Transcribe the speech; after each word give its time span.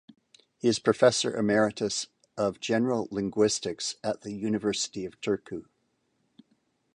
He 0.57 0.67
is 0.67 0.79
professor 0.79 1.37
emeritus 1.37 2.07
of 2.35 2.59
general 2.59 3.07
linguistics 3.11 3.97
at 4.03 4.21
the 4.21 4.33
University 4.33 5.05
of 5.05 5.21
Turku. 5.21 5.65